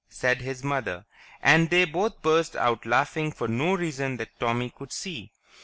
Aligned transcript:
..."said 0.23 0.41
his 0.41 0.63
mother, 0.63 1.05
and 1.43 1.69
they 1.69 1.85
both 1.85 2.23
burst 2.23 2.55
out 2.55 2.87
laughing 2.87 3.31
for 3.31 3.47
no 3.47 3.75
reason 3.77 4.17
that 4.17 4.39
Tommy 4.39 4.71
could 4.71 4.91
see. 4.91 5.31